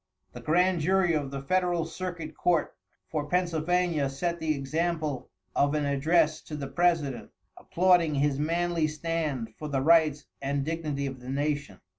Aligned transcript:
The 0.33 0.41
grand 0.41 0.81
jury 0.81 1.13
of 1.13 1.29
the 1.29 1.43
federal 1.43 1.85
circuit 1.85 2.35
court 2.35 2.73
for 3.11 3.29
Pennsylvania 3.29 4.09
set 4.09 4.39
the 4.39 4.55
example 4.55 5.29
of 5.55 5.75
an 5.75 5.85
address 5.85 6.41
to 6.45 6.55
the 6.55 6.65
president, 6.67 7.29
applauding 7.55 8.15
his 8.15 8.39
manly 8.39 8.87
stand 8.87 9.53
for 9.59 9.67
the 9.67 9.81
rights 9.81 10.25
and 10.41 10.65
dignity 10.65 11.05
of 11.05 11.19
the 11.19 11.29
nation. 11.29 11.81